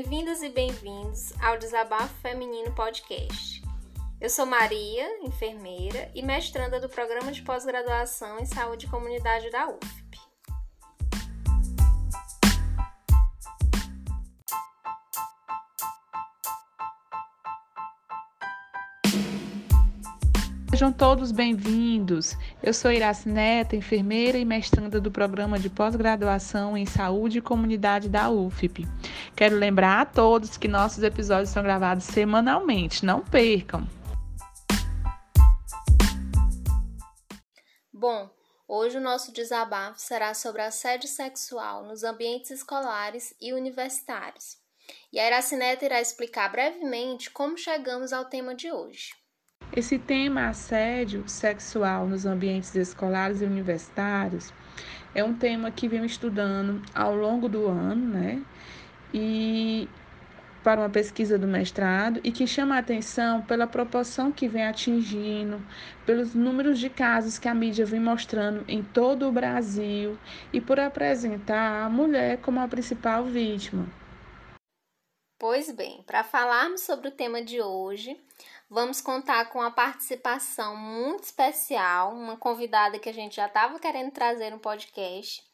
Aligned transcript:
Bem-vindas 0.00 0.42
e 0.42 0.48
bem-vindos 0.48 1.32
ao 1.42 1.58
Desabafo 1.58 2.14
Feminino 2.22 2.72
Podcast. 2.72 3.60
Eu 4.20 4.30
sou 4.30 4.46
Maria, 4.46 5.04
enfermeira 5.24 6.08
e 6.14 6.22
mestranda 6.22 6.78
do 6.78 6.88
Programa 6.88 7.32
de 7.32 7.42
Pós-Graduação 7.42 8.38
em 8.38 8.46
Saúde 8.46 8.86
e 8.86 8.88
Comunidade 8.88 9.50
da 9.50 9.68
UF. 9.68 10.08
Sejam 20.70 20.92
todos 20.92 21.32
bem-vindos. 21.32 22.36
Eu 22.62 22.72
sou 22.72 22.92
Iraci 22.92 23.28
Neta, 23.28 23.74
enfermeira 23.74 24.38
e 24.38 24.44
mestranda 24.44 25.00
do 25.00 25.10
programa 25.10 25.58
de 25.58 25.68
pós-graduação 25.68 26.76
em 26.76 26.86
Saúde 26.86 27.38
e 27.38 27.42
Comunidade 27.42 28.08
da 28.08 28.30
UFP. 28.30 28.86
Quero 29.38 29.54
lembrar 29.54 30.00
a 30.00 30.04
todos 30.04 30.56
que 30.56 30.66
nossos 30.66 31.04
episódios 31.04 31.50
são 31.50 31.62
gravados 31.62 32.02
semanalmente, 32.06 33.06
não 33.06 33.20
percam. 33.20 33.86
Bom, 37.92 38.28
hoje 38.66 38.96
o 38.96 39.00
nosso 39.00 39.32
desabafo 39.32 40.00
será 40.00 40.34
sobre 40.34 40.62
assédio 40.62 41.08
sexual 41.08 41.84
nos 41.84 42.02
ambientes 42.02 42.50
escolares 42.50 43.32
e 43.40 43.52
universitários. 43.52 44.56
E 45.12 45.20
a 45.20 45.26
Iracineta 45.28 45.84
irá 45.84 46.00
explicar 46.00 46.50
brevemente 46.50 47.30
como 47.30 47.56
chegamos 47.56 48.12
ao 48.12 48.24
tema 48.24 48.56
de 48.56 48.72
hoje. 48.72 49.14
Esse 49.72 50.00
tema 50.00 50.48
assédio 50.48 51.28
sexual 51.28 52.08
nos 52.08 52.26
ambientes 52.26 52.74
escolares 52.74 53.40
e 53.40 53.44
universitários 53.44 54.52
é 55.14 55.22
um 55.22 55.32
tema 55.32 55.70
que 55.70 55.86
venho 55.86 56.04
estudando 56.04 56.82
ao 56.92 57.14
longo 57.14 57.48
do 57.48 57.68
ano, 57.68 58.08
né? 58.08 58.44
E 59.12 59.88
para 60.62 60.80
uma 60.80 60.90
pesquisa 60.90 61.38
do 61.38 61.46
mestrado 61.46 62.20
e 62.22 62.30
que 62.30 62.46
chama 62.46 62.76
a 62.76 62.80
atenção 62.80 63.40
pela 63.42 63.66
proporção 63.66 64.30
que 64.30 64.46
vem 64.46 64.66
atingindo, 64.66 65.64
pelos 66.04 66.34
números 66.34 66.78
de 66.78 66.90
casos 66.90 67.38
que 67.38 67.48
a 67.48 67.54
mídia 67.54 67.86
vem 67.86 68.00
mostrando 68.00 68.64
em 68.68 68.82
todo 68.82 69.26
o 69.26 69.32
Brasil 69.32 70.18
e 70.52 70.60
por 70.60 70.78
apresentar 70.78 71.84
a 71.84 71.88
mulher 71.88 72.38
como 72.42 72.60
a 72.60 72.68
principal 72.68 73.24
vítima. 73.24 73.88
Pois 75.38 75.70
bem, 75.70 76.02
para 76.02 76.22
falarmos 76.22 76.82
sobre 76.82 77.08
o 77.08 77.12
tema 77.12 77.40
de 77.40 77.62
hoje, 77.62 78.20
vamos 78.68 79.00
contar 79.00 79.46
com 79.46 79.62
a 79.62 79.70
participação 79.70 80.76
muito 80.76 81.22
especial, 81.22 82.12
uma 82.12 82.36
convidada 82.36 82.98
que 82.98 83.08
a 83.08 83.14
gente 83.14 83.36
já 83.36 83.46
estava 83.46 83.78
querendo 83.78 84.10
trazer 84.10 84.50
no 84.50 84.58
podcast. 84.58 85.47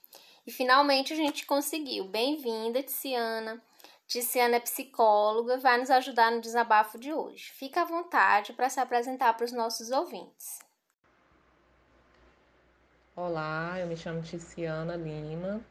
E 0.47 0.53
finalmente 0.53 1.12
a 1.12 1.17
gente 1.17 1.47
conseguiu. 1.47 2.06
Bem-vinda, 2.06 2.83
Tiziana. 2.83 3.62
Tiziana 4.06 4.56
é 4.56 4.61
psicóloga, 4.61 5.56
vai 5.56 5.78
nos 5.78 5.91
ajudar 5.91 6.31
no 6.31 6.41
desabafo 6.41 6.98
de 6.98 7.12
hoje. 7.12 7.51
Fica 7.53 7.81
à 7.81 7.84
vontade 7.84 8.53
para 8.53 8.69
se 8.69 8.78
apresentar 8.78 9.34
para 9.34 9.47
os 9.47 9.53
nossos 9.53 9.91
ouvintes. 9.91 10.59
Olá, 13.17 13.78
eu 13.78 13.86
me 13.86 13.97
chamo 13.97 14.20
Tiziana 14.20 14.97
Lima, 14.97 15.64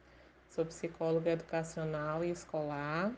sou 0.49 0.65
psicóloga 0.65 1.29
educacional 1.29 2.23
e 2.23 2.31
escolar 2.31 3.11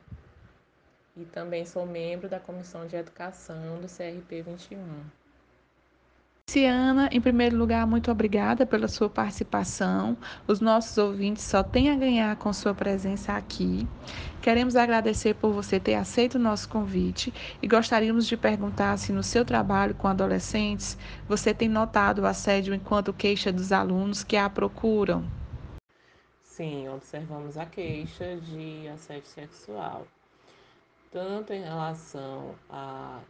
e 1.15 1.23
também 1.25 1.65
sou 1.65 1.85
membro 1.85 2.27
da 2.27 2.39
Comissão 2.39 2.85
de 2.85 2.97
Educação 2.97 3.79
do 3.79 3.87
CRP 3.87 4.41
21. 4.41 5.24
Ciana, 6.47 7.09
em 7.11 7.19
primeiro 7.19 7.57
lugar, 7.57 7.85
muito 7.87 8.09
obrigada 8.11 8.65
pela 8.65 8.87
sua 8.87 9.09
participação. 9.09 10.15
Os 10.47 10.61
nossos 10.61 10.97
ouvintes 10.97 11.43
só 11.43 11.63
têm 11.63 11.89
a 11.89 11.95
ganhar 11.95 12.35
com 12.37 12.53
sua 12.53 12.73
presença 12.73 13.33
aqui. 13.33 13.87
Queremos 14.41 14.75
agradecer 14.75 15.33
por 15.33 15.51
você 15.51 15.79
ter 15.79 15.95
aceito 15.95 16.35
o 16.35 16.39
nosso 16.39 16.69
convite 16.69 17.33
e 17.61 17.67
gostaríamos 17.67 18.27
de 18.27 18.37
perguntar 18.37 18.97
se 18.97 19.11
no 19.11 19.23
seu 19.23 19.43
trabalho 19.43 19.95
com 19.95 20.07
adolescentes 20.07 20.97
você 21.27 21.53
tem 21.53 21.67
notado 21.67 22.21
o 22.21 22.25
assédio 22.25 22.73
enquanto 22.73 23.11
queixa 23.11 23.51
dos 23.51 23.71
alunos 23.71 24.23
que 24.23 24.37
a 24.37 24.49
procuram. 24.49 25.25
Sim, 26.43 26.87
observamos 26.89 27.57
a 27.57 27.65
queixa 27.65 28.37
de 28.37 28.87
assédio 28.87 29.27
sexual 29.27 30.07
tanto 31.11 31.53
em 31.53 31.63
relação 31.63 32.53
a 32.69 33.21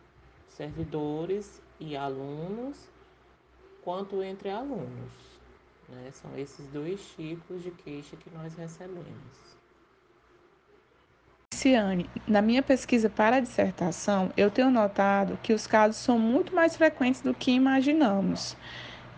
servidores 0.48 1.62
e 1.80 1.96
alunos, 1.96 2.90
quanto 3.86 4.22
entre 4.24 4.50
alunos. 4.50 5.14
Né? 5.88 6.10
São 6.12 6.36
esses 6.38 6.66
dois 6.68 7.00
tipos 7.16 7.64
de 7.64 7.70
queixa 7.70 8.18
que 8.18 8.30
nós 8.36 8.56
recebemos. 8.56 9.56
Ciane, 11.54 12.10
na 12.28 12.42
minha 12.42 12.62
pesquisa 12.62 13.10
para 13.10 13.38
a 13.38 13.40
dissertação, 13.40 14.32
eu 14.36 14.52
tenho 14.52 14.70
notado 14.70 15.40
que 15.42 15.54
os 15.54 15.66
casos 15.66 15.98
são 15.98 16.20
muito 16.20 16.54
mais 16.54 16.76
frequentes 16.76 17.22
do 17.22 17.34
que 17.34 17.52
imaginamos. 17.52 18.58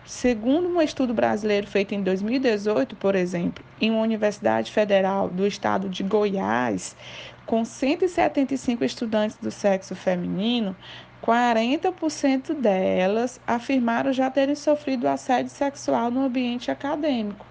Segundo 0.04 0.68
um 0.68 0.80
estudo 0.80 1.12
brasileiro 1.12 1.66
feito 1.66 1.94
em 1.94 2.02
2018, 2.02 2.96
por 2.96 3.14
exemplo, 3.14 3.62
em 3.80 3.90
uma 3.90 4.00
universidade 4.00 4.70
federal 4.70 5.28
do 5.28 5.46
estado 5.46 5.88
de 5.88 6.02
Goiás, 6.02 6.96
com 7.44 7.64
175 7.64 8.84
estudantes 8.84 9.36
do 9.36 9.50
sexo 9.50 9.94
feminino, 9.94 10.76
40% 11.24 12.54
delas 12.54 13.40
afirmaram 13.46 14.12
já 14.12 14.30
terem 14.30 14.54
sofrido 14.54 15.08
assédio 15.08 15.50
sexual 15.50 16.10
no 16.10 16.24
ambiente 16.24 16.70
acadêmico. 16.70 17.46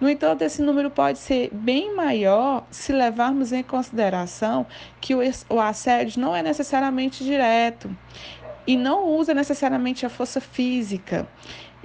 No 0.00 0.08
entanto, 0.10 0.42
esse 0.42 0.60
número 0.60 0.90
pode 0.90 1.18
ser 1.18 1.50
bem 1.52 1.94
maior 1.94 2.64
se 2.70 2.92
levarmos 2.92 3.52
em 3.52 3.62
consideração 3.62 4.66
que 5.00 5.14
o 5.14 5.60
assédio 5.60 6.20
não 6.20 6.34
é 6.34 6.42
necessariamente 6.42 7.22
direto 7.24 7.94
e 8.66 8.76
não 8.76 9.08
usa 9.08 9.32
necessariamente 9.32 10.04
a 10.04 10.08
força 10.08 10.40
física 10.40 11.28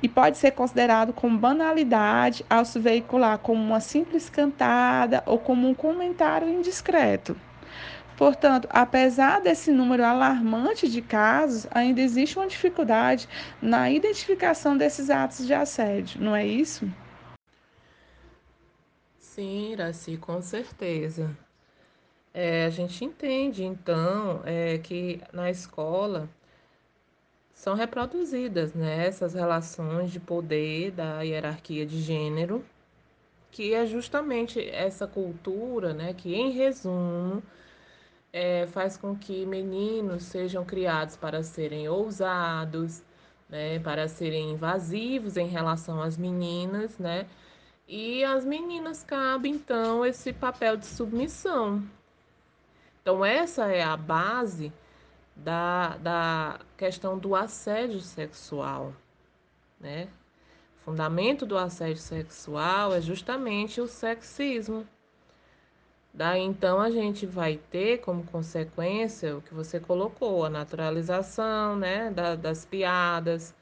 e 0.02 0.08
pode 0.08 0.38
ser 0.38 0.52
considerado 0.52 1.14
como 1.14 1.38
banalidade 1.38 2.46
ao 2.50 2.66
se 2.66 2.80
veicular 2.80 3.38
como 3.38 3.62
uma 3.62 3.80
simples 3.80 4.30
cantada 4.30 5.22
ou 5.26 5.38
como 5.38 5.68
um 5.68 5.74
comentário 5.74 6.48
indiscreto. 6.48 7.36
Portanto, 8.20 8.68
apesar 8.70 9.40
desse 9.40 9.72
número 9.72 10.04
alarmante 10.04 10.90
de 10.90 11.02
casos, 11.02 11.66
ainda 11.72 12.02
existe 12.02 12.38
uma 12.38 12.48
dificuldade 12.48 13.30
na 13.62 13.90
identificação 13.90 14.76
desses 14.76 15.10
atos 15.10 15.48
de 15.48 15.54
assédio, 15.54 16.20
não 16.22 16.36
é 16.36 16.46
isso? 16.46 16.86
Sim, 19.18 19.72
Iraci, 19.72 20.18
com 20.18 20.42
certeza. 20.42 21.34
É, 22.34 22.66
a 22.66 22.70
gente 22.70 23.06
entende, 23.06 23.64
então, 23.64 24.42
é, 24.44 24.78
que 24.80 25.22
na 25.32 25.50
escola 25.50 26.28
são 27.54 27.74
reproduzidas 27.74 28.74
né, 28.74 29.08
essas 29.08 29.34
relações 29.34 30.12
de 30.12 30.20
poder 30.20 30.92
da 30.92 31.22
hierarquia 31.22 31.86
de 31.86 32.02
gênero, 32.02 32.66
que 33.50 33.74
é 33.74 33.86
justamente 33.86 34.60
essa 34.60 35.08
cultura 35.08 35.94
né, 35.94 36.14
que, 36.14 36.36
em 36.36 36.52
resumo, 36.52 37.42
é, 38.32 38.68
faz 38.68 38.98
com 38.98 39.16
que 39.16 39.46
meninos 39.46 40.24
sejam 40.24 40.64
criados 40.66 41.18
para 41.18 41.44
serem 41.44 41.88
ousados, 41.90 43.04
né, 43.50 43.80
para 43.80 44.08
serem 44.08 44.52
invasivos 44.52 45.38
em 45.38 45.48
relação 45.48 46.02
às 46.02 46.18
meninas, 46.18 46.98
né, 46.98 47.28
e 47.88 48.24
às 48.24 48.46
meninas 48.46 49.04
cabe 49.04 49.50
então 49.50 50.06
esse 50.06 50.32
papel 50.32 50.78
de 50.78 50.86
submissão. 50.86 51.84
Então, 53.02 53.26
essa 53.26 53.66
é 53.68 53.82
a 53.82 53.98
base 53.98 54.72
da, 55.36 55.98
da 55.98 56.60
questão 56.78 57.18
do 57.18 57.36
assédio 57.36 58.00
sexual, 58.00 58.94
né? 59.80 60.08
O 60.78 60.92
fundamento 60.92 61.46
do 61.46 61.58
assédio 61.58 62.02
sexual 62.02 62.94
é 62.94 63.02
justamente 63.02 63.82
o 63.82 63.88
sexismo. 63.88 64.86
Daí 66.14 66.42
então 66.42 66.82
a 66.82 66.90
gente 66.90 67.26
vai 67.26 67.58
ter 67.72 68.00
como 68.00 68.24
consequência 68.26 69.38
o 69.38 69.42
que 69.42 69.54
você 69.54 69.80
colocou, 69.80 70.46
a 70.46 70.50
naturalização, 70.50 71.76
né, 71.76 72.12
da, 72.12 72.36
das 72.36 72.66
piadas, 72.66 73.56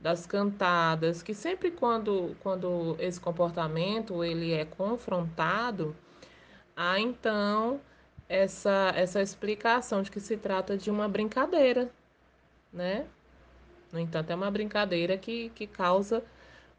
das 0.00 0.26
cantadas, 0.26 1.22
que 1.22 1.32
sempre 1.32 1.70
quando, 1.70 2.36
quando 2.42 2.96
esse 2.98 3.20
comportamento 3.20 4.24
ele 4.24 4.52
é 4.52 4.64
confrontado, 4.64 5.94
há 6.76 6.98
então 6.98 7.80
essa, 8.28 8.92
essa 8.96 9.22
explicação 9.22 10.02
de 10.02 10.10
que 10.10 10.20
se 10.20 10.36
trata 10.36 10.76
de 10.76 10.90
uma 10.90 11.08
brincadeira, 11.08 11.90
né? 12.72 13.06
No 13.92 13.98
entanto, 14.00 14.30
é 14.30 14.34
uma 14.34 14.50
brincadeira 14.50 15.18
que, 15.18 15.50
que 15.50 15.66
causa 15.66 16.24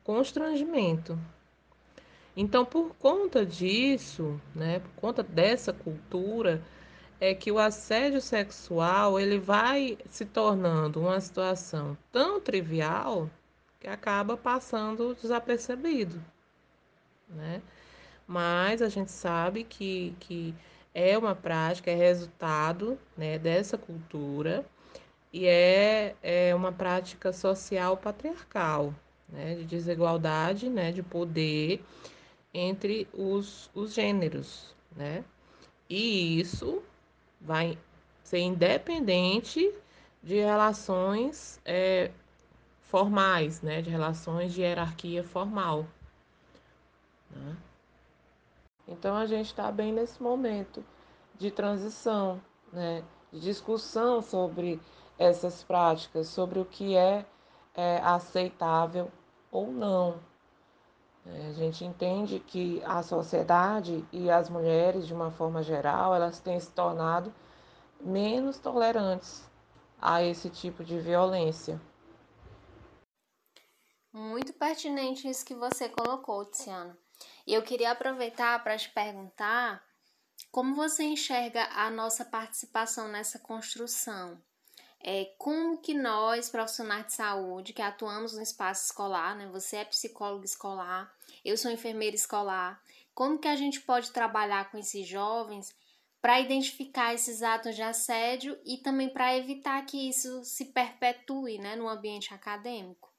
constrangimento. 0.04 1.18
Então, 2.36 2.66
por 2.66 2.96
conta 2.96 3.46
disso, 3.46 4.40
né, 4.56 4.80
por 4.80 4.92
conta 5.02 5.22
dessa 5.22 5.72
cultura, 5.72 6.62
é 7.20 7.34
que 7.34 7.52
o 7.52 7.60
assédio 7.60 8.20
sexual 8.20 9.20
ele 9.20 9.40
vai 9.40 9.98
se 10.10 10.26
tornando 10.26 11.00
uma 11.00 11.22
situação 11.22 11.98
tão 12.12 12.42
trivial 12.42 13.30
que 13.80 13.88
acaba 13.88 14.36
passando 14.36 15.16
desapercebido, 15.16 16.22
né? 17.30 17.62
Mas 18.28 18.82
a 18.82 18.90
gente 18.90 19.12
sabe 19.12 19.64
que, 19.64 20.16
que 20.20 20.56
é 20.94 21.18
uma 21.18 21.36
prática, 21.36 21.92
é 21.92 21.96
resultado 21.96 22.98
né, 23.18 23.38
dessa 23.38 23.78
cultura 23.78 24.66
e 25.32 25.46
é, 25.48 26.16
é 26.22 26.56
uma 26.56 26.72
prática 26.72 27.34
social 27.34 27.98
patriarcal, 27.98 28.94
né, 29.30 29.56
de 29.56 29.66
desigualdade, 29.66 30.70
né, 30.70 30.92
de 30.92 31.04
poder 31.04 31.84
entre 32.54 33.08
os, 33.14 33.70
os 33.74 33.94
gêneros, 33.94 34.76
né? 34.96 35.24
E 35.90 36.40
isso 36.40 36.84
vai 37.42 37.78
ser 38.24 38.40
independente 38.40 39.74
de 40.22 40.36
relações 40.36 41.60
é, 41.66 42.12
formais, 42.82 43.62
né? 43.62 43.82
De 43.82 43.90
relações 43.90 44.54
de 44.54 44.62
hierarquia 44.62 45.24
formal. 45.24 45.86
Né? 47.32 47.58
Então 48.88 49.16
a 49.16 49.26
gente 49.26 49.48
está 49.48 49.72
bem 49.72 49.92
nesse 49.92 50.22
momento 50.22 50.84
de 51.38 51.50
transição, 51.50 52.40
né? 52.72 53.04
De 53.32 53.40
discussão 53.40 54.22
sobre 54.22 54.80
essas 55.18 55.64
práticas, 55.64 56.28
sobre 56.28 56.60
o 56.60 56.66
que 56.66 56.96
é, 56.96 57.26
é 57.74 57.98
aceitável 57.98 59.12
ou 59.52 59.72
não. 59.72 60.20
É, 61.26 61.48
a 61.48 61.54
gente 61.54 61.86
entende 61.86 62.40
que 62.40 62.82
a 62.84 63.02
sociedade 63.02 64.06
e 64.12 64.30
as 64.30 64.50
mulheres, 64.50 65.08
de 65.08 65.14
uma 65.14 65.32
forma 65.32 65.64
geral, 65.64 66.14
elas 66.14 66.40
têm 66.40 66.60
se 66.60 66.72
tornado 66.72 67.34
menos 68.02 68.60
tolerantes 68.60 69.44
a 70.02 70.22
esse 70.22 70.50
tipo 70.50 70.84
de 70.84 71.00
violência. 71.00 71.80
Muito 74.12 74.54
pertinente 74.54 75.28
isso 75.28 75.46
que 75.46 75.56
você 75.56 75.88
colocou, 75.88 76.46
Tiziana. 76.46 76.98
E 77.48 77.54
eu 77.54 77.64
queria 77.64 77.92
aproveitar 77.92 78.62
para 78.62 78.78
te 78.78 78.90
perguntar 78.90 79.82
como 80.52 80.76
você 80.76 81.04
enxerga 81.04 81.64
a 81.74 81.90
nossa 81.90 82.26
participação 82.26 83.08
nessa 83.08 83.40
construção 83.40 84.40
é, 85.04 85.34
como 85.38 85.78
que 85.78 85.94
nós, 85.94 86.50
profissionais 86.50 87.08
de 87.08 87.14
saúde, 87.14 87.74
que 87.74 87.82
atuamos 87.82 88.34
no 88.34 88.42
espaço 88.42 88.86
escolar, 88.86 89.36
né? 89.36 89.48
Você 89.48 89.76
é 89.76 89.86
psicólogo 89.86 90.46
escolar, 90.46 91.14
eu 91.44 91.58
sou 91.58 91.70
enfermeira 91.70 92.16
escolar, 92.16 92.82
como 93.14 93.38
que 93.38 93.50
a 93.50 93.56
gente 93.56 93.82
pode 93.82 94.12
trabalhar 94.12 94.72
com 94.72 94.78
esses 94.78 95.06
jovens 95.06 95.76
para 96.22 96.40
identificar 96.40 97.14
esses 97.14 97.44
atos 97.44 97.76
de 97.76 97.82
assédio 97.82 98.58
e 98.66 98.78
também 98.78 99.10
para 99.10 99.38
evitar 99.38 99.86
que 99.86 100.08
isso 100.08 100.42
se 100.46 100.66
perpetue 100.66 101.58
né, 101.58 101.76
no 101.76 101.90
ambiente 101.90 102.34
acadêmico? 102.34 103.12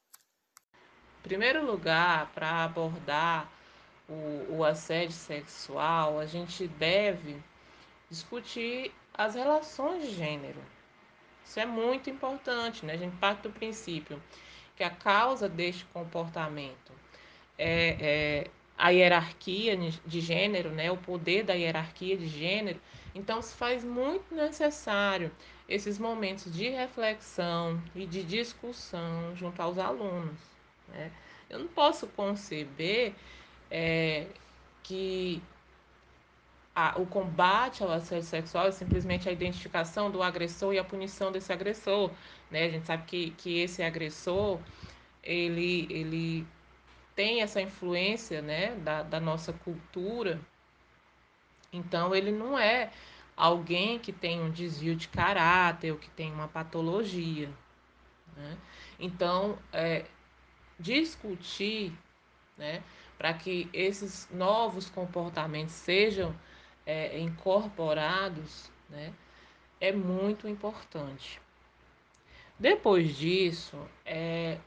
Em 1.19 1.27
primeiro 1.27 1.63
lugar, 1.63 2.31
para 2.33 2.63
abordar 2.63 3.47
o, 4.09 4.57
o 4.57 4.63
assédio 4.63 5.15
sexual, 5.15 6.19
a 6.19 6.25
gente 6.25 6.67
deve 6.67 7.41
discutir 8.09 8.91
as 9.13 9.35
relações 9.35 10.01
de 10.01 10.15
gênero 10.15 10.74
isso 11.45 11.59
é 11.59 11.65
muito 11.65 12.09
importante, 12.09 12.85
né? 12.85 12.93
A 12.93 12.97
gente 12.97 13.15
parte 13.17 13.43
do 13.43 13.49
princípio 13.49 14.21
que 14.75 14.83
a 14.83 14.89
causa 14.89 15.47
deste 15.47 15.85
comportamento 15.85 16.91
é, 17.57 17.97
é 17.99 18.47
a 18.77 18.89
hierarquia 18.89 19.77
de 20.05 20.19
gênero, 20.19 20.69
né? 20.71 20.91
O 20.91 20.97
poder 20.97 21.43
da 21.43 21.53
hierarquia 21.53 22.17
de 22.17 22.27
gênero. 22.27 22.79
Então, 23.13 23.41
se 23.41 23.55
faz 23.55 23.83
muito 23.83 24.35
necessário 24.35 25.31
esses 25.69 25.97
momentos 25.97 26.53
de 26.53 26.69
reflexão 26.69 27.81
e 27.95 28.05
de 28.05 28.23
discussão 28.23 29.35
junto 29.35 29.61
aos 29.61 29.77
alunos. 29.77 30.37
Né? 30.89 31.11
Eu 31.49 31.59
não 31.59 31.67
posso 31.67 32.07
conceber 32.07 33.13
é, 33.71 34.27
que 34.83 35.41
a, 36.75 36.99
o 36.99 37.05
combate 37.05 37.81
ao 37.83 37.91
assédio 37.91 38.27
sexual 38.27 38.67
é 38.67 38.71
simplesmente 38.71 39.29
a 39.29 39.31
identificação 39.31 40.11
do 40.11 40.21
agressor 40.21 40.73
e 40.73 40.79
a 40.79 40.83
punição 40.83 41.31
desse 41.31 41.53
agressor. 41.53 42.11
Né? 42.51 42.65
A 42.65 42.69
gente 42.69 42.85
sabe 42.85 43.03
que, 43.05 43.31
que 43.31 43.59
esse 43.59 43.81
agressor 43.81 44.59
ele, 45.23 45.87
ele 45.89 46.45
tem 47.15 47.41
essa 47.41 47.61
influência 47.61 48.41
né, 48.41 48.75
da, 48.75 49.03
da 49.03 49.19
nossa 49.19 49.53
cultura, 49.53 50.39
então 51.71 52.13
ele 52.13 52.31
não 52.31 52.59
é 52.59 52.91
alguém 53.37 53.97
que 53.97 54.11
tem 54.11 54.41
um 54.41 54.51
desvio 54.51 54.95
de 54.95 55.07
caráter 55.07 55.91
ou 55.91 55.97
que 55.97 56.09
tem 56.09 56.31
uma 56.31 56.47
patologia. 56.47 57.49
Né? 58.35 58.57
Então, 58.99 59.57
é, 59.71 60.05
discutir 60.77 61.93
né, 62.57 62.83
para 63.17 63.33
que 63.33 63.69
esses 63.73 64.27
novos 64.31 64.89
comportamentos 64.89 65.73
sejam 65.73 66.35
é, 66.85 67.19
incorporados, 67.19 68.71
né, 68.89 69.13
é 69.79 69.91
muito 69.91 70.47
importante. 70.47 71.41
Depois 72.57 73.15
disso, 73.17 73.77
é, 74.05 74.57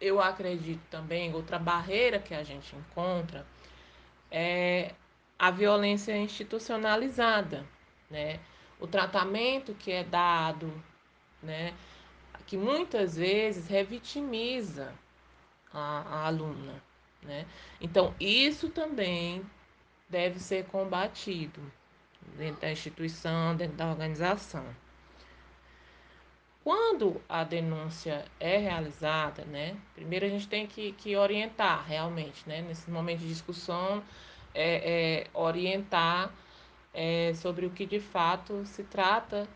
eu 0.00 0.20
acredito 0.20 0.82
também, 0.90 1.34
outra 1.34 1.58
barreira 1.58 2.18
que 2.18 2.34
a 2.34 2.42
gente 2.42 2.74
encontra 2.76 3.46
é 4.30 4.92
a 5.38 5.50
violência 5.50 6.16
institucionalizada, 6.16 7.64
né? 8.10 8.40
O 8.80 8.86
tratamento 8.86 9.74
que 9.74 9.90
é 9.90 10.04
dado, 10.04 10.72
né? 11.42 11.74
Que 12.46 12.56
muitas 12.56 13.16
vezes 13.16 13.66
revitimiza 13.68 14.92
a, 15.72 16.00
a 16.00 16.26
aluna, 16.26 16.82
né? 17.22 17.46
Então, 17.80 18.14
isso 18.20 18.68
também 18.68 19.44
deve 20.08 20.38
ser 20.38 20.64
combatido 20.66 21.60
dentro 22.36 22.60
da 22.60 22.70
instituição, 22.70 23.56
dentro 23.56 23.76
da 23.76 23.88
organização. 23.88 24.64
Quando 26.64 27.20
a 27.28 27.44
denúncia 27.44 28.24
é 28.38 28.58
realizada, 28.58 29.44
né, 29.44 29.76
primeiro 29.94 30.26
a 30.26 30.28
gente 30.28 30.46
tem 30.48 30.66
que, 30.66 30.92
que 30.92 31.16
orientar 31.16 31.86
realmente, 31.86 32.46
né, 32.46 32.60
nesse 32.60 32.90
momento 32.90 33.20
de 33.20 33.28
discussão, 33.28 34.02
é, 34.54 35.22
é 35.22 35.26
orientar 35.32 36.30
é, 36.92 37.32
sobre 37.34 37.64
o 37.64 37.70
que 37.70 37.86
de 37.86 38.00
fato 38.00 38.66
se 38.66 38.84
trata 38.84 39.48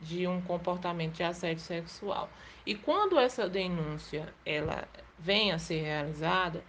de 0.00 0.26
um 0.26 0.40
comportamento 0.42 1.14
de 1.14 1.22
assédio 1.22 1.62
sexual. 1.62 2.28
E 2.66 2.74
quando 2.74 3.18
essa 3.18 3.48
denúncia 3.48 4.32
ela 4.44 4.86
vem 5.18 5.52
a 5.52 5.58
ser 5.58 5.82
realizada, 5.82 6.62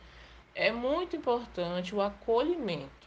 é 0.53 0.72
muito 0.72 1.15
importante 1.15 1.93
o 1.93 2.01
acolhimento, 2.01 3.04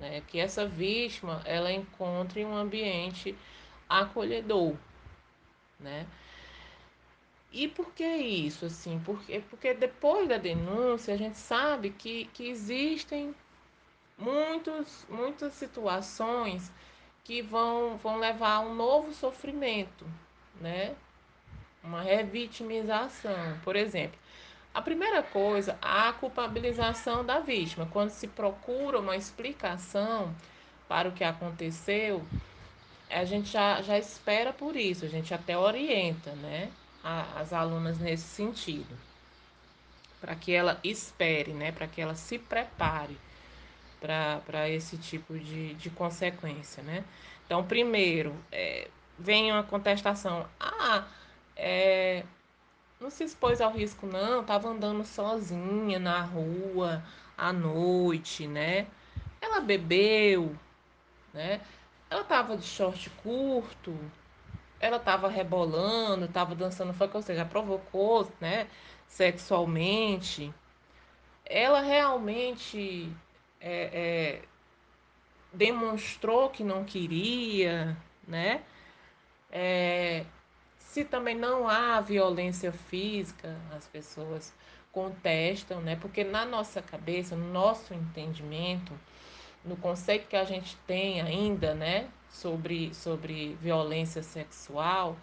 né? 0.00 0.22
Que 0.26 0.40
essa 0.40 0.66
vítima 0.66 1.42
ela 1.44 1.70
encontre 1.70 2.44
um 2.44 2.56
ambiente 2.56 3.36
acolhedor, 3.88 4.74
né? 5.78 6.06
E 7.52 7.68
por 7.68 7.92
que 7.92 8.04
isso, 8.04 8.66
assim? 8.66 9.00
Porque, 9.04 9.40
porque 9.50 9.74
depois 9.74 10.28
da 10.28 10.38
denúncia 10.38 11.14
a 11.14 11.16
gente 11.16 11.36
sabe 11.36 11.90
que, 11.90 12.26
que 12.26 12.48
existem 12.48 13.34
muitos, 14.16 15.04
muitas 15.08 15.54
situações 15.54 16.72
que 17.24 17.42
vão, 17.42 17.96
vão 17.98 18.18
levar 18.18 18.56
a 18.56 18.60
um 18.60 18.74
novo 18.74 19.12
sofrimento, 19.12 20.06
né? 20.60 20.94
Uma 21.82 22.02
revitimização. 22.02 23.58
Por 23.64 23.74
exemplo, 23.76 24.18
a 24.72 24.80
primeira 24.80 25.22
coisa, 25.22 25.76
a 25.82 26.12
culpabilização 26.12 27.24
da 27.24 27.40
vítima. 27.40 27.88
Quando 27.92 28.10
se 28.10 28.28
procura 28.28 28.98
uma 28.98 29.16
explicação 29.16 30.34
para 30.88 31.08
o 31.08 31.12
que 31.12 31.24
aconteceu, 31.24 32.24
a 33.08 33.24
gente 33.24 33.50
já, 33.50 33.82
já 33.82 33.98
espera 33.98 34.52
por 34.52 34.76
isso, 34.76 35.04
a 35.04 35.08
gente 35.08 35.34
até 35.34 35.58
orienta 35.58 36.32
né, 36.32 36.70
a, 37.02 37.40
as 37.40 37.52
alunas 37.52 37.98
nesse 37.98 38.24
sentido. 38.24 38.96
Para 40.20 40.36
que 40.36 40.52
ela 40.52 40.78
espere, 40.84 41.52
né, 41.52 41.72
para 41.72 41.86
que 41.86 42.00
ela 42.00 42.14
se 42.14 42.38
prepare 42.38 43.16
para 44.00 44.68
esse 44.68 44.96
tipo 44.96 45.38
de, 45.38 45.74
de 45.74 45.90
consequência. 45.90 46.82
Né? 46.82 47.04
Então, 47.44 47.66
primeiro, 47.66 48.34
é, 48.52 48.88
vem 49.18 49.50
uma 49.50 49.62
contestação. 49.62 50.48
Ah, 50.58 51.06
é, 51.56 52.24
não 53.00 53.10
se 53.10 53.24
expôs 53.24 53.60
ao 53.60 53.72
risco, 53.72 54.06
não. 54.06 54.44
Tava 54.44 54.68
andando 54.68 55.04
sozinha 55.04 55.98
na 55.98 56.20
rua 56.20 57.02
à 57.36 57.52
noite, 57.52 58.46
né? 58.46 58.86
Ela 59.40 59.60
bebeu, 59.60 60.54
né? 61.32 61.60
Ela 62.10 62.24
tava 62.24 62.56
de 62.56 62.66
short 62.66 63.08
curto, 63.22 63.96
ela 64.78 64.98
tava 64.98 65.28
rebolando, 65.28 66.28
tava 66.28 66.54
dançando 66.54 66.92
funk, 66.92 67.16
ou 67.16 67.22
seja, 67.22 67.44
provocou, 67.44 68.30
né? 68.40 68.68
Sexualmente. 69.06 70.52
Ela 71.46 71.80
realmente 71.80 73.10
é, 73.60 74.42
é, 74.42 74.42
demonstrou 75.52 76.50
que 76.50 76.62
não 76.62 76.84
queria, 76.84 77.96
né? 78.28 78.62
É, 79.50 80.24
se 80.90 81.04
também 81.04 81.36
não 81.36 81.68
há 81.68 82.00
violência 82.00 82.72
física, 82.72 83.56
as 83.76 83.86
pessoas 83.86 84.52
contestam, 84.90 85.80
né? 85.80 85.94
Porque 85.94 86.24
na 86.24 86.44
nossa 86.44 86.82
cabeça, 86.82 87.36
no 87.36 87.52
nosso 87.52 87.94
entendimento, 87.94 88.92
no 89.64 89.76
conceito 89.76 90.26
que 90.26 90.34
a 90.34 90.44
gente 90.44 90.76
tem 90.88 91.20
ainda, 91.20 91.74
né, 91.74 92.08
sobre, 92.28 92.92
sobre 92.92 93.56
violência 93.60 94.20
sexual, 94.20 95.16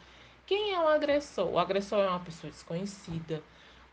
quem 0.46 0.74
é 0.74 0.80
o 0.80 0.88
agressor? 0.88 1.48
O 1.52 1.60
agressor 1.60 2.00
é 2.00 2.08
uma 2.08 2.22
pessoa 2.22 2.50
desconhecida, 2.50 3.44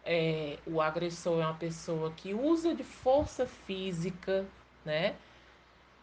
é, 0.04 0.58
o 0.64 0.80
agressor 0.80 1.42
é 1.42 1.44
uma 1.44 1.54
pessoa 1.54 2.12
que 2.12 2.32
usa 2.32 2.72
de 2.72 2.84
força 2.84 3.46
física, 3.46 4.46
né? 4.84 5.16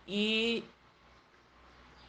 E 0.05 0.65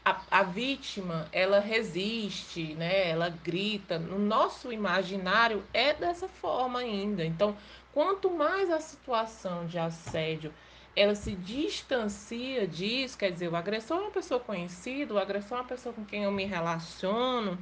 a, 0.05 0.21
a 0.31 0.43
vítima, 0.43 1.29
ela 1.33 1.61
resiste, 1.61 2.75
né? 2.75 3.09
Ela 3.09 3.29
grita. 3.29 3.99
No 3.99 4.19
nosso 4.19 4.73
imaginário 4.73 5.65
é 5.73 5.95
dessa 5.95 6.29
forma 6.29 6.81
ainda. 6.81 7.25
Então, 7.25 7.57
quanto 7.93 8.31
mais 8.31 8.71
a 8.71 8.81
situação 8.81 9.67
de 9.67 9.79
assédio 9.79 10.53
ela 10.95 11.15
se 11.15 11.33
distancia 11.35 12.67
disso, 12.67 13.17
quer 13.17 13.33
dizer, 13.33 13.49
o 13.49 13.57
agressor 13.57 13.97
é 13.99 14.01
uma 14.03 14.11
pessoa 14.11 14.39
conhecida, 14.39 15.15
o 15.15 15.19
agressor 15.19 15.59
é 15.59 15.61
uma 15.63 15.67
pessoa 15.67 15.95
com 15.95 16.05
quem 16.05 16.25
eu 16.25 16.31
me 16.31 16.45
relaciono, 16.45 17.59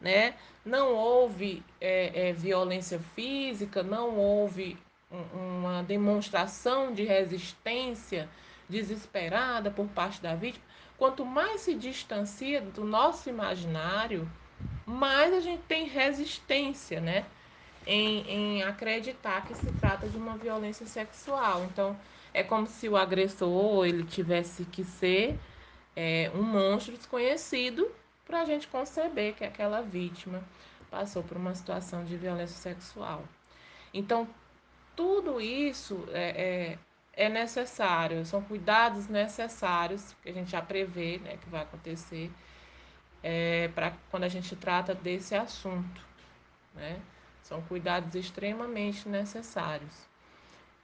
né? 0.00 0.34
Não 0.64 0.94
houve 0.94 1.62
é, 1.80 2.28
é, 2.28 2.32
violência 2.32 3.00
física, 3.16 3.82
não 3.82 4.16
houve 4.16 4.78
um, 5.10 5.58
uma 5.58 5.82
demonstração 5.82 6.92
de 6.92 7.04
resistência 7.04 8.28
desesperada 8.68 9.70
por 9.70 9.88
parte 9.88 10.22
da 10.22 10.34
vítima. 10.34 10.64
Quanto 10.98 11.24
mais 11.24 11.60
se 11.60 11.74
distancia 11.74 12.60
do 12.60 12.84
nosso 12.84 13.30
imaginário, 13.30 14.28
mais 14.84 15.32
a 15.32 15.40
gente 15.40 15.62
tem 15.62 15.86
resistência, 15.86 17.00
né? 17.00 17.24
Em, 17.86 18.28
em 18.28 18.62
acreditar 18.64 19.46
que 19.46 19.54
se 19.54 19.66
trata 19.80 20.08
de 20.08 20.16
uma 20.16 20.36
violência 20.36 20.84
sexual. 20.86 21.64
Então, 21.64 21.96
é 22.34 22.42
como 22.42 22.66
se 22.66 22.88
o 22.88 22.96
agressor 22.96 23.86
ele 23.86 24.02
tivesse 24.02 24.64
que 24.64 24.82
ser 24.82 25.38
é, 25.94 26.30
um 26.34 26.42
monstro 26.42 26.96
desconhecido 26.96 27.88
para 28.26 28.42
a 28.42 28.44
gente 28.44 28.66
conceber 28.66 29.34
que 29.34 29.44
aquela 29.44 29.80
vítima 29.80 30.42
passou 30.90 31.22
por 31.22 31.36
uma 31.36 31.54
situação 31.54 32.04
de 32.04 32.16
violência 32.16 32.56
sexual. 32.56 33.24
Então, 33.94 34.28
tudo 34.96 35.40
isso 35.40 36.04
é, 36.10 36.74
é 36.74 36.78
é 37.18 37.28
necessário, 37.28 38.24
são 38.24 38.40
cuidados 38.40 39.08
necessários 39.08 40.14
que 40.22 40.28
a 40.28 40.32
gente 40.32 40.52
já 40.52 40.62
prevê 40.62 41.18
né, 41.18 41.36
que 41.36 41.50
vai 41.50 41.62
acontecer 41.62 42.30
é, 43.20 43.66
para 43.74 43.92
quando 44.08 44.22
a 44.22 44.28
gente 44.28 44.54
trata 44.54 44.94
desse 44.94 45.34
assunto. 45.34 46.00
Né? 46.72 47.00
São 47.42 47.60
cuidados 47.62 48.14
extremamente 48.14 49.08
necessários. 49.08 50.06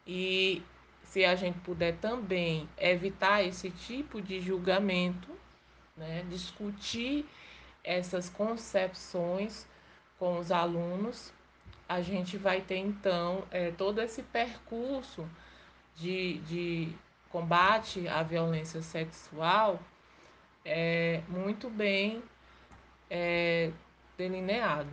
E 0.05 0.61
se 1.05 1.25
a 1.25 1.37
gente 1.37 1.61
puder 1.61 1.99
também 1.99 2.69
evitar 2.77 3.45
esse 3.45 3.71
tipo 3.71 4.21
de 4.21 4.41
julgamento, 4.41 5.31
né, 5.97 6.25
discutir 6.29 7.25
essas 7.85 8.29
concepções 8.29 9.69
com 10.19 10.41
os 10.41 10.51
alunos, 10.51 11.33
a 11.89 12.03
gente 12.03 12.37
vai 12.37 12.61
ter 12.61 12.79
então 12.79 13.45
é, 13.53 13.71
todo 13.71 14.03
esse 14.03 14.21
percurso 14.21 15.29
de, 15.97 16.39
de 16.41 16.97
combate 17.31 18.07
à 18.09 18.23
violência 18.23 18.83
sexual 18.83 19.81
é 20.65 21.23
muito 21.29 21.69
bem 21.69 22.23
é, 23.11 23.71
delineado. 24.17 24.91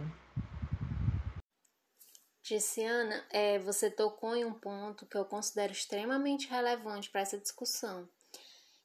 Ticiana, 2.42 3.24
é, 3.32 3.60
você 3.60 3.90
tocou 3.90 4.36
em 4.36 4.44
um 4.44 4.54
ponto 4.54 5.06
que 5.06 5.18
eu 5.18 5.24
considero 5.24 5.72
extremamente 5.72 6.50
relevante 6.50 7.10
para 7.10 7.22
essa 7.22 7.38
discussão, 7.38 8.10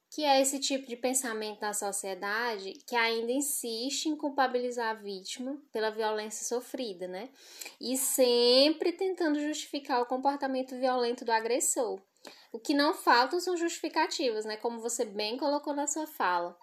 que 0.09 0.23
é 0.23 0.41
esse 0.41 0.59
tipo 0.59 0.87
de 0.87 0.95
pensamento 0.95 1.61
na 1.61 1.73
sociedade 1.73 2.73
que 2.87 2.95
ainda 2.95 3.31
insiste 3.31 4.05
em 4.05 4.15
culpabilizar 4.15 4.91
a 4.91 4.99
vítima 4.99 5.61
pela 5.71 5.91
violência 5.91 6.45
sofrida, 6.45 7.07
né? 7.07 7.29
E 7.79 7.97
sempre 7.97 8.93
tentando 8.93 9.39
justificar 9.39 10.01
o 10.01 10.05
comportamento 10.05 10.77
violento 10.79 11.25
do 11.25 11.31
agressor. 11.31 12.01
O 12.51 12.59
que 12.59 12.73
não 12.73 12.93
faltam 12.93 13.39
são 13.39 13.57
justificativas, 13.57 14.45
né? 14.45 14.57
Como 14.57 14.79
você 14.79 15.05
bem 15.05 15.37
colocou 15.37 15.73
na 15.73 15.87
sua 15.87 16.07
fala. 16.07 16.57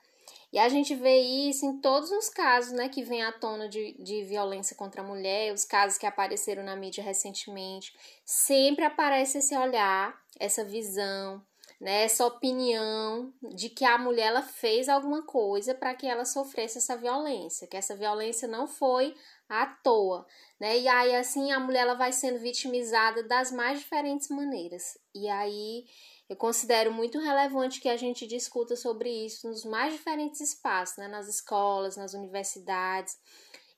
E 0.53 0.59
a 0.59 0.69
gente 0.69 0.95
vê 0.95 1.21
isso 1.21 1.67
em 1.67 1.81
todos 1.81 2.11
os 2.13 2.29
casos, 2.29 2.73
né, 2.73 2.89
que 2.89 3.03
vem 3.03 3.25
à 3.25 3.33
tona 3.33 3.69
de, 3.69 3.93
de 4.01 4.23
violência 4.23 4.77
contra 4.77 5.03
a 5.03 5.05
mulher, 5.05 5.53
os 5.53 5.65
casos 5.65 5.99
que 5.99 6.07
apareceram 6.07 6.63
na 6.63 6.77
mídia 6.77 7.03
recentemente. 7.03 7.93
Sempre 8.25 8.85
aparece 8.85 9.39
esse 9.39 9.57
olhar, 9.57 10.17
essa 10.39 10.65
visão, 10.65 11.45
né, 11.81 12.05
essa 12.05 12.25
opinião 12.27 13.33
de 13.55 13.69
que 13.69 13.85
a 13.85 13.99
mulher 13.99 14.29
ela 14.29 14.43
fez 14.43 14.89
alguma 14.89 15.23
coisa 15.23 15.75
para 15.75 15.95
que 15.95 16.07
ela 16.07 16.25
sofresse 16.25 16.79
essa 16.79 16.97
violência, 16.97 17.67
que 17.67 17.77
essa 17.77 17.97
violência 17.97 18.49
não 18.49 18.67
foi 18.67 19.15
à 19.49 19.67
toa, 19.67 20.27
né? 20.59 20.79
E 20.79 20.89
aí 20.89 21.15
assim 21.15 21.53
a 21.53 21.61
mulher 21.61 21.81
ela 21.81 21.95
vai 21.95 22.13
sendo 22.13 22.39
vitimizada 22.39 23.23
das 23.23 23.53
mais 23.53 23.79
diferentes 23.81 24.29
maneiras. 24.29 24.97
E 25.15 25.29
aí 25.29 25.85
eu 26.29 26.37
considero 26.37 26.93
muito 26.93 27.19
relevante 27.19 27.81
que 27.81 27.89
a 27.89 27.97
gente 27.97 28.27
discuta 28.27 28.77
sobre 28.77 29.11
isso 29.11 29.49
nos 29.49 29.65
mais 29.65 29.93
diferentes 29.93 30.41
espaços, 30.41 30.97
né? 30.97 31.07
nas 31.07 31.29
escolas, 31.29 31.97
nas 31.97 32.15
universidades. 32.15 33.17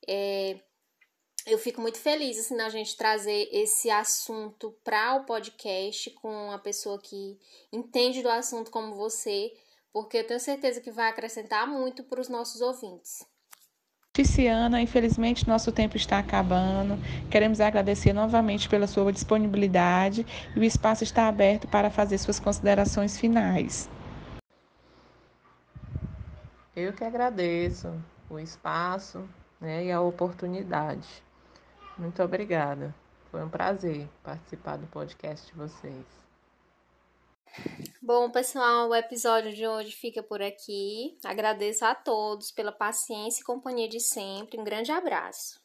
É, 0.08 0.60
eu 1.46 1.58
fico 1.58 1.80
muito 1.80 1.98
feliz 1.98 2.38
assim, 2.38 2.56
na 2.56 2.68
gente 2.68 2.96
trazer 2.96 3.48
esse 3.52 3.88
assunto 3.88 4.74
para 4.82 5.14
o 5.14 5.24
podcast 5.24 6.10
com 6.10 6.28
uma 6.28 6.58
pessoa 6.58 6.98
que 7.00 7.38
entende 7.72 8.20
do 8.20 8.28
assunto 8.28 8.68
como 8.70 8.96
você, 8.96 9.52
porque 9.92 10.18
eu 10.18 10.26
tenho 10.26 10.40
certeza 10.40 10.80
que 10.80 10.90
vai 10.90 11.08
acrescentar 11.08 11.66
muito 11.66 12.02
para 12.02 12.20
os 12.20 12.28
nossos 12.28 12.60
ouvintes. 12.60 13.24
Ticiana, 14.12 14.80
infelizmente 14.80 15.46
nosso 15.46 15.70
tempo 15.70 15.96
está 15.96 16.18
acabando. 16.18 16.98
Queremos 17.30 17.60
agradecer 17.60 18.12
novamente 18.12 18.68
pela 18.68 18.88
sua 18.88 19.12
disponibilidade 19.12 20.26
e 20.56 20.58
o 20.58 20.64
espaço 20.64 21.04
está 21.04 21.28
aberto 21.28 21.68
para 21.68 21.90
fazer 21.90 22.18
suas 22.18 22.40
considerações 22.40 23.16
finais. 23.18 23.88
Eu 26.74 26.92
que 26.92 27.04
agradeço 27.04 27.94
o 28.28 28.38
espaço 28.38 29.28
né, 29.60 29.84
e 29.84 29.92
a 29.92 30.00
oportunidade. 30.00 31.25
Muito 31.98 32.22
obrigada. 32.22 32.94
Foi 33.30 33.42
um 33.42 33.48
prazer 33.48 34.08
participar 34.22 34.76
do 34.76 34.86
podcast 34.86 35.46
de 35.46 35.52
vocês. 35.54 36.04
Bom, 38.02 38.30
pessoal, 38.30 38.88
o 38.88 38.94
episódio 38.94 39.54
de 39.54 39.66
hoje 39.66 39.92
fica 39.92 40.22
por 40.22 40.42
aqui. 40.42 41.16
Agradeço 41.24 41.84
a 41.84 41.94
todos 41.94 42.50
pela 42.50 42.72
paciência 42.72 43.40
e 43.40 43.44
companhia 43.44 43.88
de 43.88 44.00
sempre. 44.00 44.58
Um 44.58 44.64
grande 44.64 44.92
abraço. 44.92 45.60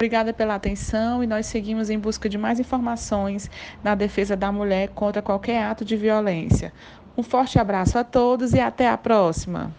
Obrigada 0.00 0.34
pela 0.34 0.56
atenção 0.56 1.22
e 1.22 1.26
nós 1.26 1.46
seguimos 1.46 1.88
em 1.88 1.98
busca 1.98 2.28
de 2.28 2.36
mais 2.36 2.58
informações 2.58 3.48
na 3.82 3.94
defesa 3.94 4.36
da 4.36 4.50
mulher 4.50 4.88
contra 4.88 5.22
qualquer 5.22 5.62
ato 5.62 5.84
de 5.84 5.96
violência. 5.96 6.72
Um 7.16 7.22
forte 7.22 7.58
abraço 7.58 7.96
a 7.96 8.02
todos 8.02 8.52
e 8.52 8.60
até 8.60 8.88
a 8.88 8.98
próxima. 8.98 9.72